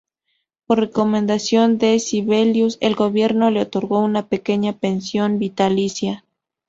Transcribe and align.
Por 0.65 0.79
recomendación 0.79 1.77
de 1.77 1.99
Sibelius, 1.99 2.79
el 2.81 2.95
gobierno 2.95 3.51
le 3.51 3.61
otorgó 3.61 3.99
una 3.99 4.25
pequeña 4.29 4.73
pensión 4.79 5.37
vitalicia. 5.37 6.23